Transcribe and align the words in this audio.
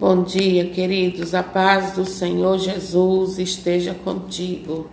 Bom 0.00 0.22
dia, 0.22 0.64
queridos. 0.64 1.34
A 1.34 1.42
paz 1.42 1.92
do 1.92 2.06
Senhor 2.06 2.58
Jesus 2.58 3.38
esteja 3.38 3.92
contigo. 3.92 4.88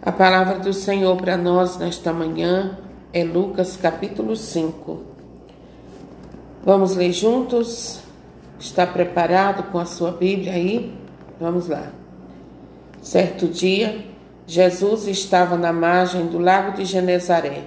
A 0.00 0.12
palavra 0.12 0.60
do 0.60 0.72
Senhor 0.72 1.16
para 1.16 1.36
nós 1.36 1.76
nesta 1.76 2.12
manhã 2.12 2.78
é 3.12 3.24
Lucas 3.24 3.76
capítulo 3.76 4.36
5. 4.36 5.02
Vamos 6.64 6.94
ler 6.94 7.10
juntos? 7.10 7.98
Está 8.60 8.86
preparado 8.86 9.72
com 9.72 9.80
a 9.80 9.86
sua 9.86 10.12
Bíblia 10.12 10.52
aí? 10.52 10.96
Vamos 11.40 11.66
lá. 11.66 11.90
Certo 13.02 13.48
dia, 13.48 14.06
Jesus 14.46 15.08
estava 15.08 15.56
na 15.56 15.72
margem 15.72 16.28
do 16.28 16.38
lago 16.38 16.76
de 16.76 16.84
Genezaré. 16.84 17.64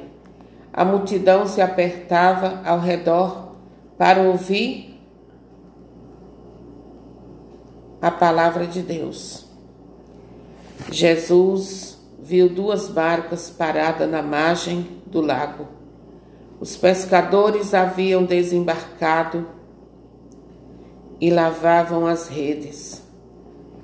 A 0.71 0.86
multidão 0.86 1.46
se 1.46 1.62
apertava 1.62 2.62
ao 2.64 2.80
redor 2.80 3.58
para 3.98 4.21
ouvir 4.21 4.96
a 8.01 8.11
palavra 8.11 8.68
de 8.68 8.82
Deus. 8.82 9.46
Jesus 10.92 11.97
viu 12.20 12.50
duas 12.50 12.87
barcas 12.89 13.50
paradas 13.50 14.10
na 14.10 14.21
margem 14.21 15.01
do 15.06 15.21
lago. 15.21 15.68
Os 16.60 16.75
pescadores 16.75 17.73
haviam 17.73 18.23
desembarcado 18.23 19.47
e 21.20 21.29
lavavam 21.29 22.06
as 22.06 22.28
redes. 22.28 23.04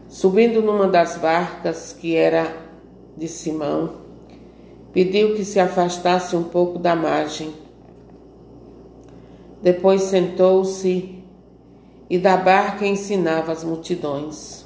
Subindo 0.08 0.62
numa 0.62 0.88
das 0.88 1.18
barcas, 1.18 1.94
que 1.94 2.16
era 2.16 2.56
de 3.18 3.28
Simão, 3.28 4.02
pediu 4.92 5.36
que 5.36 5.44
se 5.44 5.60
afastasse 5.60 6.36
um 6.36 6.44
pouco 6.44 6.78
da 6.78 6.96
margem. 6.96 7.54
Depois 9.62 10.04
sentou-se 10.04 11.23
e 12.14 12.20
da 12.20 12.38
barca 12.38 12.86
ensinava 12.86 13.52
as 13.52 13.64
multidões. 13.64 14.64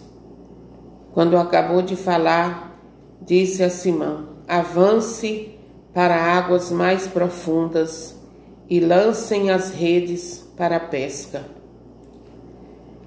Quando 1.14 1.38
acabou 1.38 1.82
de 1.82 1.96
falar, 1.96 2.78
disse 3.22 3.64
a 3.64 3.70
Simão: 3.70 4.40
Avance 4.46 5.58
para 5.94 6.14
águas 6.14 6.74
mais 6.74 7.08
profundas 7.08 8.20
e 8.70 8.82
lancem 8.82 9.50
as 9.50 9.72
redes 9.72 10.46
para 10.58 10.76
a 10.76 10.80
pesca. 10.82 11.46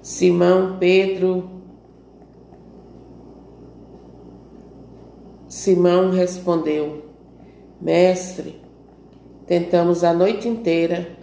Simão 0.01 0.77
Pedro 0.79 1.47
Simão 5.47 6.09
respondeu: 6.09 7.05
Mestre, 7.79 8.59
tentamos 9.45 10.03
a 10.03 10.11
noite 10.11 10.47
inteira 10.47 11.15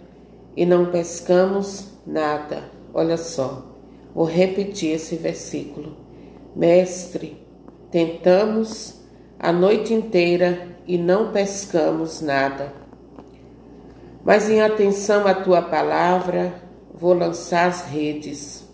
e 0.55 0.65
não 0.65 0.85
pescamos 0.85 1.89
nada. 2.07 2.68
Olha 2.93 3.17
só, 3.17 3.65
vou 4.13 4.25
repetir 4.25 4.95
esse 4.95 5.15
versículo. 5.15 5.97
Mestre, 6.55 7.45
tentamos 7.91 9.01
a 9.39 9.51
noite 9.51 9.93
inteira 9.93 10.67
e 10.87 10.97
não 10.97 11.31
pescamos 11.31 12.21
nada. 12.21 12.73
Mas 14.23 14.49
em 14.49 14.61
atenção 14.61 15.27
à 15.27 15.33
tua 15.33 15.61
palavra, 15.61 16.53
vou 16.93 17.13
lançar 17.13 17.67
as 17.67 17.85
redes. 17.85 18.67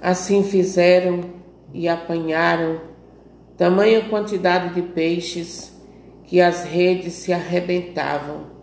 Assim 0.00 0.42
fizeram 0.42 1.20
e 1.72 1.88
apanharam 1.88 2.80
tamanha 3.56 4.08
quantidade 4.08 4.74
de 4.74 4.82
peixes 4.82 5.72
que 6.24 6.40
as 6.40 6.64
redes 6.64 7.14
se 7.14 7.32
arrebentavam. 7.32 8.55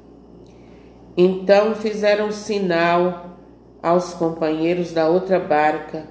Então 1.16 1.76
fizeram 1.76 2.32
sinal 2.32 3.38
aos 3.82 4.14
companheiros 4.14 4.92
da 4.92 5.08
outra 5.08 5.40
barca 5.40 6.08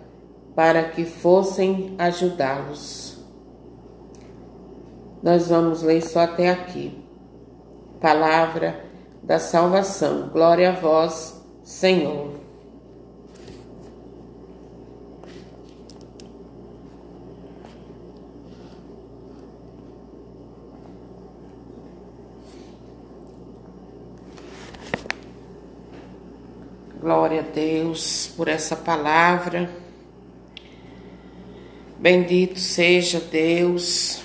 para 0.55 0.84
que 0.84 1.05
fossem 1.05 1.94
ajudá-los. 1.98 3.19
Nós 5.22 5.49
vamos 5.49 5.82
ler 5.82 6.03
só 6.03 6.21
até 6.21 6.50
aqui. 6.50 7.03
Palavra 8.00 8.84
da 9.22 9.38
salvação. 9.38 10.28
Glória 10.28 10.71
a 10.71 10.72
vós, 10.72 11.41
Senhor. 11.62 12.41
Glória 27.02 27.40
a 27.40 27.42
Deus 27.42 28.32
por 28.36 28.46
essa 28.46 28.76
palavra. 28.76 29.68
Bendito 31.98 32.60
seja 32.60 33.18
Deus. 33.18 34.22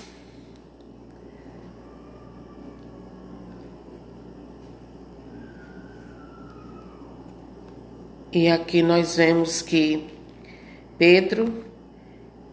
E 8.30 8.46
aqui 8.46 8.80
nós 8.80 9.16
vemos 9.16 9.60
que 9.60 10.06
Pedro 10.96 11.64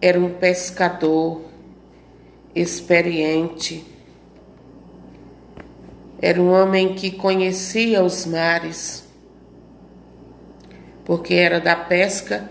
era 0.02 0.20
um 0.20 0.34
pescador 0.34 1.40
experiente, 2.56 3.86
era 6.20 6.42
um 6.42 6.50
homem 6.50 6.96
que 6.96 7.12
conhecia 7.12 8.04
os 8.04 8.26
mares 8.26 9.05
porque 11.06 11.36
era 11.36 11.62
da 11.62 11.76
pesca 11.76 12.50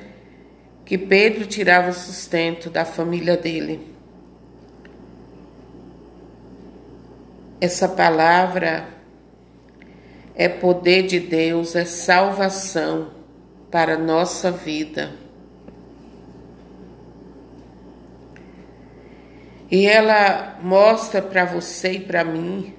que 0.84 0.96
Pedro 0.96 1.44
tirava 1.44 1.90
o 1.90 1.92
sustento 1.92 2.70
da 2.70 2.84
família 2.84 3.36
dele. 3.36 3.92
Essa 7.60 7.88
palavra 7.88 8.86
é 10.34 10.48
poder 10.48 11.06
de 11.06 11.18
Deus, 11.18 11.74
é 11.74 11.84
salvação 11.84 13.10
para 13.70 13.94
a 13.94 13.98
nossa 13.98 14.52
vida. 14.52 15.12
E 19.70 19.86
ela 19.86 20.58
mostra 20.62 21.20
para 21.20 21.44
você 21.44 21.92
e 21.92 22.00
para 22.00 22.22
mim 22.22 22.74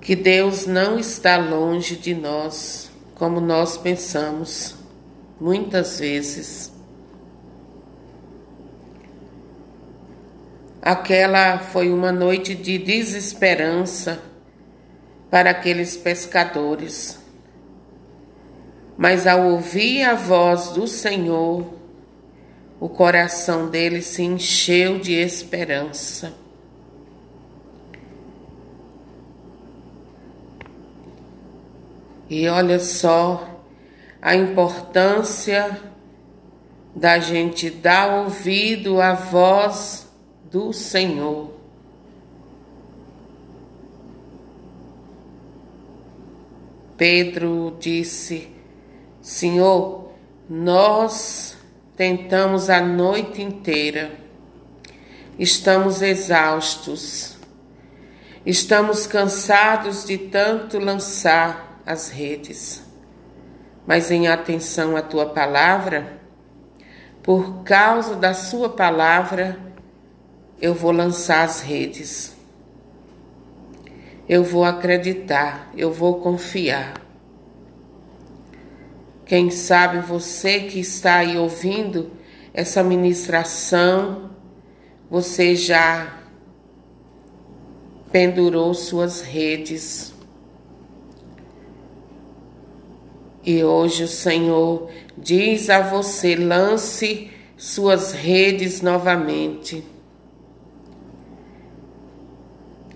que 0.00 0.14
Deus 0.14 0.66
não 0.66 0.98
está 0.98 1.38
longe 1.38 1.96
de 1.96 2.14
nós 2.14 2.93
como 3.24 3.40
nós 3.40 3.78
pensamos 3.78 4.76
muitas 5.40 5.98
vezes. 5.98 6.70
Aquela 10.82 11.58
foi 11.58 11.90
uma 11.90 12.12
noite 12.12 12.54
de 12.54 12.76
desesperança 12.76 14.20
para 15.30 15.48
aqueles 15.48 15.96
pescadores. 15.96 17.18
Mas 18.94 19.26
ao 19.26 19.52
ouvir 19.52 20.02
a 20.02 20.14
voz 20.14 20.72
do 20.72 20.86
Senhor, 20.86 21.64
o 22.78 22.90
coração 22.90 23.70
deles 23.70 24.04
se 24.04 24.22
encheu 24.22 24.98
de 24.98 25.14
esperança. 25.14 26.34
E 32.28 32.48
olha 32.48 32.78
só 32.80 33.60
a 34.20 34.34
importância 34.34 35.78
da 36.96 37.18
gente 37.18 37.68
dar 37.68 38.22
ouvido 38.22 39.00
à 39.00 39.12
voz 39.12 40.08
do 40.50 40.72
Senhor. 40.72 41.52
Pedro 46.96 47.76
disse: 47.78 48.48
Senhor, 49.20 50.12
nós 50.48 51.56
tentamos 51.96 52.70
a 52.70 52.80
noite 52.80 53.42
inteira, 53.42 54.12
estamos 55.38 56.00
exaustos, 56.00 57.36
estamos 58.46 59.06
cansados 59.06 60.04
de 60.06 60.16
tanto 60.16 60.78
lançar 60.78 61.73
as 61.86 62.10
redes. 62.10 62.82
Mas 63.86 64.10
em 64.10 64.28
atenção 64.28 64.96
à 64.96 65.02
tua 65.02 65.26
palavra, 65.26 66.20
por 67.22 67.62
causa 67.64 68.16
da 68.16 68.32
sua 68.32 68.68
palavra, 68.68 69.58
eu 70.60 70.74
vou 70.74 70.90
lançar 70.92 71.42
as 71.44 71.60
redes. 71.60 72.34
Eu 74.28 74.42
vou 74.42 74.64
acreditar, 74.64 75.70
eu 75.76 75.92
vou 75.92 76.20
confiar. 76.20 76.94
Quem 79.26 79.50
sabe 79.50 80.00
você 80.00 80.60
que 80.60 80.80
está 80.80 81.16
aí 81.16 81.36
ouvindo 81.36 82.10
essa 82.52 82.82
ministração, 82.82 84.30
você 85.10 85.54
já 85.54 86.20
pendurou 88.10 88.72
suas 88.74 89.22
redes 89.22 90.13
E 93.44 93.62
hoje 93.62 94.04
o 94.04 94.08
Senhor 94.08 94.90
diz 95.18 95.68
a 95.68 95.82
você: 95.82 96.34
lance 96.34 97.30
suas 97.56 98.12
redes 98.12 98.80
novamente. 98.80 99.84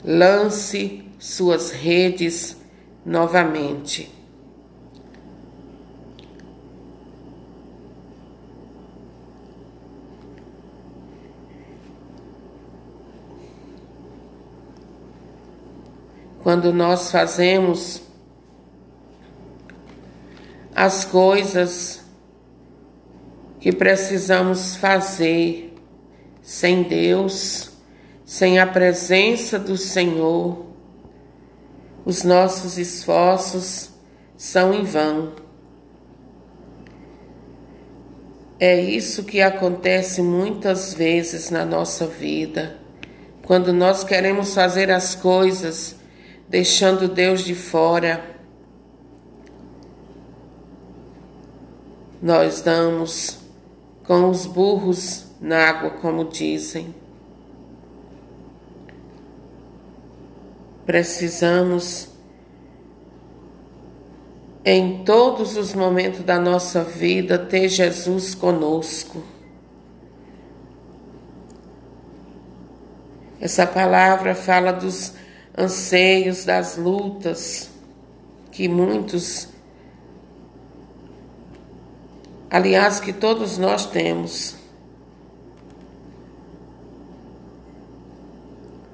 Lance 0.02 1.04
suas 1.18 1.70
redes 1.70 2.56
novamente. 3.04 4.10
Quando 16.42 16.72
nós 16.72 17.10
fazemos 17.10 18.07
as 20.78 21.04
coisas 21.04 22.04
que 23.58 23.72
precisamos 23.72 24.76
fazer 24.76 25.74
sem 26.40 26.84
Deus, 26.84 27.72
sem 28.24 28.60
a 28.60 28.66
presença 28.66 29.58
do 29.58 29.76
Senhor, 29.76 30.66
os 32.04 32.22
nossos 32.22 32.78
esforços 32.78 33.90
são 34.36 34.72
em 34.72 34.84
vão. 34.84 35.32
É 38.60 38.80
isso 38.80 39.24
que 39.24 39.40
acontece 39.40 40.22
muitas 40.22 40.94
vezes 40.94 41.50
na 41.50 41.64
nossa 41.64 42.06
vida, 42.06 42.76
quando 43.42 43.72
nós 43.72 44.04
queremos 44.04 44.54
fazer 44.54 44.92
as 44.92 45.16
coisas 45.16 45.96
deixando 46.48 47.08
Deus 47.08 47.40
de 47.40 47.56
fora 47.56 48.37
nós 52.20 52.60
damos 52.60 53.38
com 54.04 54.30
os 54.30 54.46
burros 54.46 55.26
na 55.40 55.68
água, 55.68 55.90
como 55.90 56.24
dizem. 56.24 56.94
Precisamos, 60.84 62.08
em 64.64 65.04
todos 65.04 65.56
os 65.56 65.74
momentos 65.74 66.20
da 66.20 66.40
nossa 66.40 66.82
vida, 66.82 67.38
ter 67.38 67.68
Jesus 67.68 68.34
conosco. 68.34 69.22
Essa 73.40 73.66
palavra 73.66 74.34
fala 74.34 74.72
dos 74.72 75.12
anseios, 75.56 76.44
das 76.44 76.76
lutas 76.76 77.70
que 78.50 78.66
muitos 78.66 79.48
aliás, 82.50 83.00
que 83.00 83.12
todos 83.12 83.58
nós 83.58 83.86
temos. 83.86 84.56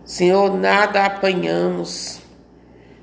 Senhor, 0.05 0.55
nada 0.55 1.07
apanhamos, 1.07 2.21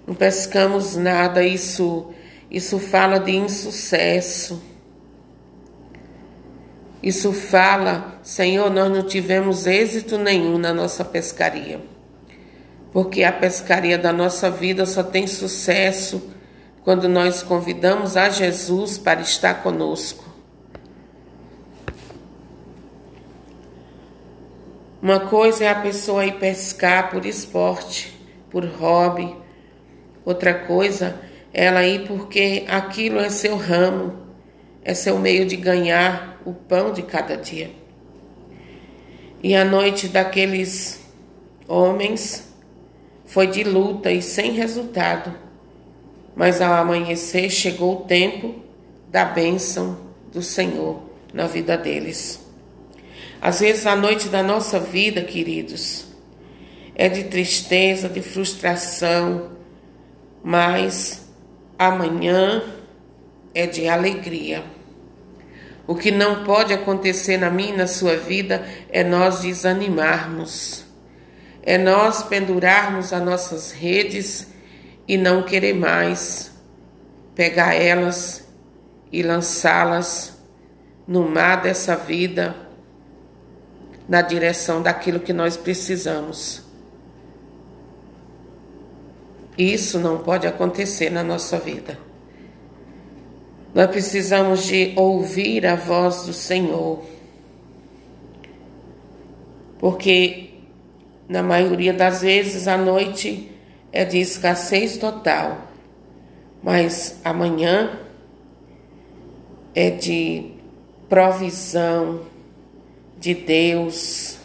não 0.07 0.15
pescamos 0.15 0.95
nada, 0.95 1.43
isso, 1.43 2.11
isso 2.49 2.79
fala 2.79 3.19
de 3.19 3.31
insucesso. 3.31 4.61
Isso 7.03 7.33
fala, 7.33 8.19
Senhor, 8.21 8.69
nós 8.69 8.91
não 8.91 9.03
tivemos 9.03 9.65
êxito 9.65 10.17
nenhum 10.17 10.59
na 10.59 10.71
nossa 10.71 11.03
pescaria. 11.03 11.81
Porque 12.93 13.23
a 13.23 13.31
pescaria 13.31 13.97
da 13.97 14.13
nossa 14.13 14.51
vida 14.51 14.85
só 14.85 15.01
tem 15.01 15.25
sucesso 15.25 16.29
quando 16.83 17.09
nós 17.09 17.41
convidamos 17.41 18.15
a 18.15 18.29
Jesus 18.29 18.97
para 18.97 19.21
estar 19.21 19.63
conosco. 19.63 20.30
Uma 25.01 25.19
coisa 25.19 25.63
é 25.63 25.69
a 25.69 25.81
pessoa 25.81 26.25
ir 26.27 26.33
pescar 26.33 27.09
por 27.09 27.25
esporte, 27.25 28.13
por 28.51 28.63
hobby. 28.63 29.35
Outra 30.23 30.53
coisa 30.53 31.19
é 31.51 31.65
ela 31.65 31.83
ir 31.83 32.07
porque 32.07 32.65
aquilo 32.67 33.19
é 33.19 33.31
seu 33.31 33.55
ramo, 33.57 34.15
é 34.83 34.93
seu 34.93 35.17
meio 35.17 35.47
de 35.47 35.55
ganhar 35.55 36.39
o 36.45 36.53
pão 36.53 36.93
de 36.93 37.01
cada 37.01 37.35
dia. 37.35 37.71
E 39.41 39.55
a 39.55 39.65
noite 39.65 40.07
daqueles 40.07 41.01
homens 41.67 42.53
foi 43.25 43.47
de 43.47 43.63
luta 43.63 44.11
e 44.11 44.21
sem 44.21 44.51
resultado. 44.51 45.33
Mas 46.35 46.61
ao 46.61 46.73
amanhecer 46.73 47.49
chegou 47.49 47.93
o 47.93 48.05
tempo 48.05 48.53
da 49.09 49.25
bênção 49.25 49.97
do 50.31 50.43
Senhor 50.43 51.01
na 51.33 51.47
vida 51.47 51.75
deles. 51.75 52.40
Às 53.41 53.59
vezes 53.59 53.87
a 53.87 53.95
noite 53.95 54.29
da 54.29 54.43
nossa 54.43 54.79
vida, 54.79 55.23
queridos, 55.23 56.05
é 56.93 57.09
de 57.09 57.23
tristeza, 57.23 58.07
de 58.07 58.21
frustração, 58.21 59.53
mas 60.43 61.27
amanhã 61.79 62.61
é 63.51 63.65
de 63.65 63.87
alegria. 63.87 64.63
O 65.87 65.95
que 65.95 66.11
não 66.11 66.43
pode 66.43 66.71
acontecer 66.71 67.37
na 67.37 67.49
minha 67.49 67.73
e 67.73 67.77
na 67.77 67.87
sua 67.87 68.15
vida 68.15 68.63
é 68.91 69.03
nós 69.03 69.41
desanimarmos, 69.41 70.85
é 71.63 71.79
nós 71.79 72.21
pendurarmos 72.21 73.11
as 73.11 73.23
nossas 73.23 73.71
redes 73.71 74.49
e 75.07 75.17
não 75.17 75.41
querer 75.41 75.73
mais 75.73 76.51
pegar 77.33 77.73
elas 77.73 78.47
e 79.11 79.23
lançá-las 79.23 80.39
no 81.07 81.27
mar 81.27 81.63
dessa 81.63 81.95
vida 81.95 82.60
na 84.11 84.21
direção 84.21 84.81
daquilo 84.81 85.21
que 85.21 85.31
nós 85.31 85.55
precisamos. 85.55 86.61
Isso 89.57 89.97
não 89.99 90.17
pode 90.17 90.45
acontecer 90.45 91.09
na 91.09 91.23
nossa 91.23 91.57
vida. 91.57 91.97
Nós 93.73 93.89
precisamos 93.89 94.65
de 94.65 94.91
ouvir 94.97 95.65
a 95.65 95.75
voz 95.75 96.23
do 96.25 96.33
Senhor. 96.33 97.01
Porque 99.79 100.55
na 101.29 101.41
maioria 101.41 101.93
das 101.93 102.21
vezes 102.21 102.67
a 102.67 102.77
noite 102.77 103.49
é 103.93 104.03
de 104.03 104.17
escassez 104.17 104.97
total, 104.97 105.69
mas 106.61 107.17
amanhã 107.23 107.97
é 109.73 109.89
de 109.89 110.51
provisão, 111.07 112.29
de 113.21 113.35
Deus, 113.35 114.39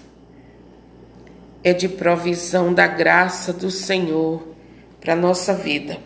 é 1.65 1.73
de 1.73 1.89
provisão 1.89 2.75
da 2.75 2.87
graça 2.87 3.51
do 3.51 3.71
Senhor 3.71 4.47
para 5.01 5.17
nossa 5.17 5.55
vida. 5.55 5.99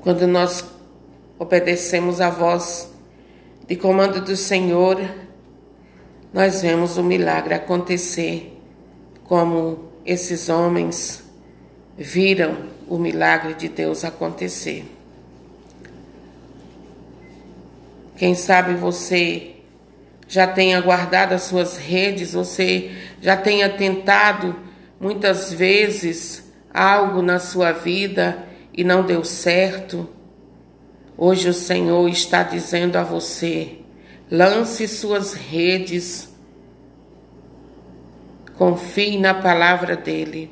Quando 0.00 0.28
nós 0.28 0.64
obedecemos 1.40 2.20
a 2.20 2.30
voz 2.30 2.88
de 3.66 3.74
comando 3.74 4.20
do 4.24 4.36
Senhor, 4.36 4.96
nós 6.32 6.62
vemos 6.62 6.96
o 6.98 7.02
milagre 7.02 7.52
acontecer, 7.52 8.56
como 9.24 9.90
esses 10.06 10.48
homens 10.48 11.24
viram 11.96 12.58
o 12.86 12.96
milagre 12.96 13.54
de 13.54 13.68
Deus 13.68 14.04
acontecer. 14.04 14.97
Quem 18.18 18.34
sabe 18.34 18.74
você 18.74 19.54
já 20.26 20.44
tenha 20.44 20.80
guardado 20.80 21.34
as 21.34 21.42
suas 21.42 21.76
redes, 21.76 22.32
você 22.32 22.90
já 23.22 23.36
tenha 23.36 23.68
tentado 23.68 24.56
muitas 25.00 25.52
vezes 25.52 26.52
algo 26.74 27.22
na 27.22 27.38
sua 27.38 27.70
vida 27.70 28.44
e 28.76 28.82
não 28.82 29.04
deu 29.04 29.22
certo. 29.22 30.08
Hoje 31.16 31.48
o 31.48 31.54
Senhor 31.54 32.08
está 32.08 32.42
dizendo 32.42 32.96
a 32.96 33.04
você: 33.04 33.78
lance 34.28 34.88
suas 34.88 35.32
redes, 35.32 36.28
confie 38.56 39.16
na 39.16 39.32
palavra 39.32 39.96
dele. 39.96 40.50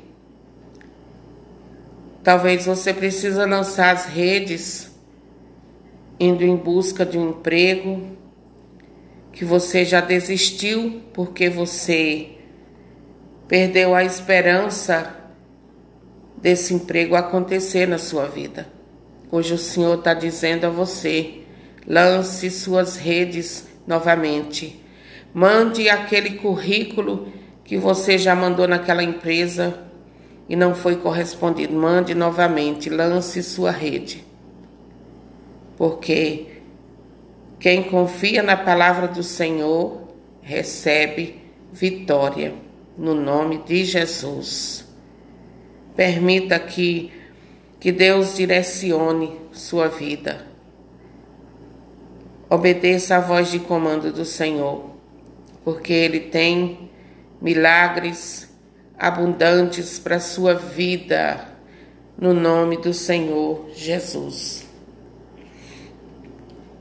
Talvez 2.23 2.65
você 2.65 2.93
precise 2.93 3.37
lançar 3.45 3.93
as 3.93 4.05
redes 4.05 4.86
indo 6.19 6.43
em 6.43 6.55
busca 6.55 7.05
de 7.05 7.17
um 7.17 7.29
emprego 7.29 8.17
que 9.31 9.45
você 9.45 9.85
já 9.85 10.01
desistiu 10.01 11.01
porque 11.13 11.49
você 11.49 12.29
perdeu 13.47 13.93
a 13.93 14.03
esperança 14.03 15.15
desse 16.35 16.73
emprego 16.73 17.15
acontecer 17.15 17.87
na 17.87 17.97
sua 17.97 18.25
vida. 18.25 18.67
Hoje 19.31 19.53
o 19.53 19.57
Senhor 19.57 19.97
está 19.97 20.13
dizendo 20.13 20.65
a 20.65 20.69
você: 20.69 21.41
lance 21.85 22.49
suas 22.49 22.97
redes 22.97 23.67
novamente. 23.85 24.83
Mande 25.33 25.89
aquele 25.89 26.31
currículo 26.31 27.31
que 27.63 27.77
você 27.77 28.17
já 28.17 28.33
mandou 28.33 28.67
naquela 28.67 29.03
empresa 29.03 29.83
e 30.49 30.55
não 30.55 30.73
foi 30.73 30.95
correspondido, 30.95 31.75
mande 31.75 32.15
novamente, 32.15 32.89
lance 32.89 33.43
sua 33.43 33.69
rede. 33.69 34.26
Porque 35.77 36.47
quem 37.59 37.83
confia 37.83 38.43
na 38.43 38.57
palavra 38.57 39.07
do 39.07 39.23
Senhor 39.23 40.07
recebe 40.41 41.41
vitória, 41.71 42.53
no 42.97 43.13
nome 43.13 43.59
de 43.59 43.85
Jesus. 43.85 44.85
Permita 45.95 46.59
que, 46.59 47.11
que 47.79 47.91
Deus 47.91 48.35
direcione 48.35 49.39
sua 49.51 49.87
vida. 49.87 50.47
Obedeça 52.49 53.17
a 53.17 53.19
voz 53.19 53.51
de 53.51 53.59
comando 53.59 54.11
do 54.11 54.23
Senhor, 54.25 54.91
porque 55.63 55.93
Ele 55.93 56.19
tem 56.19 56.89
milagres 57.41 58.49
abundantes 58.97 59.99
para 59.99 60.19
sua 60.19 60.53
vida, 60.53 61.45
no 62.17 62.33
nome 62.33 62.77
do 62.77 62.93
Senhor 62.93 63.69
Jesus. 63.75 64.66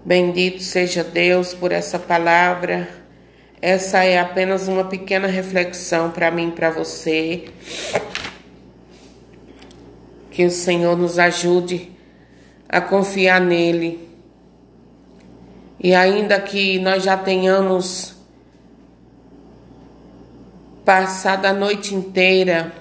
Bendito 0.06 0.62
seja 0.62 1.02
Deus 1.02 1.52
por 1.52 1.72
essa 1.72 1.98
palavra. 1.98 2.88
Essa 3.60 4.04
é 4.04 4.20
apenas 4.20 4.68
uma 4.68 4.84
pequena 4.84 5.26
reflexão 5.26 6.12
para 6.12 6.30
mim 6.30 6.50
e 6.50 6.52
para 6.52 6.70
você. 6.70 7.46
Que 10.30 10.44
o 10.44 10.50
Senhor 10.52 10.96
nos 10.96 11.18
ajude 11.18 11.90
a 12.68 12.80
confiar 12.80 13.40
nele. 13.40 14.08
E 15.80 15.92
ainda 15.92 16.40
que 16.40 16.78
nós 16.78 17.02
já 17.02 17.16
tenhamos 17.16 18.14
passado 20.84 21.46
a 21.46 21.52
noite 21.52 21.96
inteira 21.96 22.72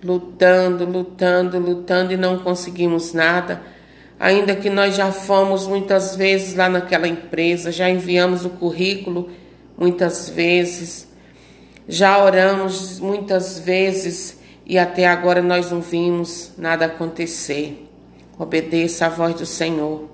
lutando, 0.00 0.84
lutando, 0.84 1.58
lutando 1.58 2.12
e 2.12 2.16
não 2.16 2.38
conseguimos 2.38 3.12
nada, 3.12 3.74
ainda 4.18 4.56
que 4.56 4.70
nós 4.70 4.96
já 4.96 5.12
fomos 5.12 5.66
muitas 5.66 6.16
vezes 6.16 6.54
lá 6.54 6.68
naquela 6.68 7.06
empresa, 7.06 7.70
já 7.70 7.88
enviamos 7.88 8.44
o 8.44 8.50
currículo 8.50 9.30
muitas 9.76 10.28
vezes, 10.28 11.08
já 11.86 12.22
oramos 12.22 12.98
muitas 12.98 13.58
vezes 13.58 14.38
e 14.64 14.78
até 14.78 15.06
agora 15.06 15.42
nós 15.42 15.70
não 15.70 15.80
vimos 15.80 16.52
nada 16.58 16.86
acontecer. 16.86 17.88
Obedeça 18.38 19.06
a 19.06 19.08
voz 19.08 19.34
do 19.34 19.46
Senhor. 19.46 20.10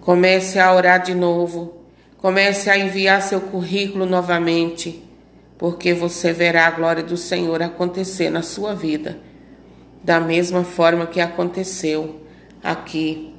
Comece 0.00 0.58
a 0.58 0.72
orar 0.74 1.02
de 1.02 1.14
novo. 1.14 1.74
Comece 2.18 2.68
a 2.68 2.76
enviar 2.76 3.22
seu 3.22 3.40
currículo 3.40 4.04
novamente, 4.04 5.02
porque 5.56 5.94
você 5.94 6.32
verá 6.32 6.66
a 6.66 6.70
glória 6.70 7.02
do 7.02 7.16
Senhor 7.16 7.62
acontecer 7.62 8.30
na 8.30 8.42
sua 8.42 8.74
vida, 8.74 9.18
da 10.02 10.18
mesma 10.18 10.64
forma 10.64 11.06
que 11.06 11.20
aconteceu 11.20 12.25
aqui 12.62 13.34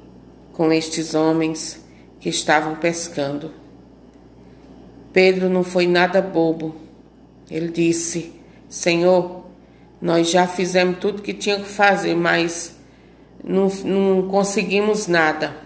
com 0.52 0.72
estes 0.72 1.14
homens 1.14 1.84
que 2.20 2.28
estavam 2.28 2.74
pescando. 2.76 3.52
Pedro 5.12 5.48
não 5.48 5.62
foi 5.62 5.86
nada 5.86 6.20
bobo. 6.20 6.74
Ele 7.50 7.68
disse: 7.68 8.32
Senhor, 8.68 9.44
nós 10.00 10.30
já 10.30 10.46
fizemos 10.46 10.98
tudo 10.98 11.22
que 11.22 11.32
tinha 11.32 11.58
que 11.58 11.68
fazer, 11.68 12.14
mas 12.14 12.76
não, 13.42 13.68
não 13.84 14.28
conseguimos 14.28 15.06
nada. 15.06 15.56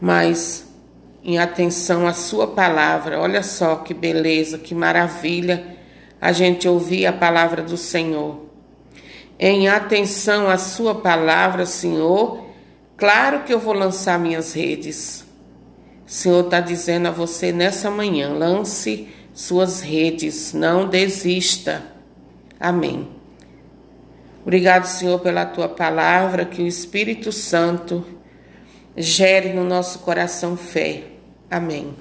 Mas 0.00 0.66
em 1.24 1.38
atenção 1.38 2.06
à 2.06 2.12
Sua 2.12 2.48
palavra, 2.48 3.20
olha 3.20 3.42
só 3.42 3.76
que 3.76 3.94
beleza, 3.94 4.58
que 4.58 4.74
maravilha 4.74 5.76
a 6.20 6.32
gente 6.32 6.68
ouvir 6.68 7.06
a 7.06 7.12
palavra 7.12 7.62
do 7.62 7.76
Senhor. 7.76 8.41
Em 9.44 9.66
atenção 9.66 10.48
à 10.48 10.56
Sua 10.56 10.94
palavra, 10.94 11.66
Senhor, 11.66 12.46
claro 12.96 13.42
que 13.42 13.52
eu 13.52 13.58
vou 13.58 13.74
lançar 13.74 14.16
minhas 14.16 14.52
redes. 14.52 15.24
O 16.06 16.10
Senhor 16.10 16.44
está 16.44 16.60
dizendo 16.60 17.08
a 17.08 17.10
você 17.10 17.50
nessa 17.50 17.90
manhã: 17.90 18.28
lance 18.28 19.08
suas 19.34 19.80
redes, 19.80 20.52
não 20.52 20.88
desista. 20.88 21.82
Amém. 22.60 23.08
Obrigado, 24.42 24.84
Senhor, 24.84 25.18
pela 25.18 25.44
tua 25.44 25.68
palavra, 25.68 26.44
que 26.44 26.62
o 26.62 26.66
Espírito 26.68 27.32
Santo 27.32 28.06
gere 28.96 29.52
no 29.52 29.64
nosso 29.64 29.98
coração 29.98 30.56
fé. 30.56 31.02
Amém. 31.50 31.96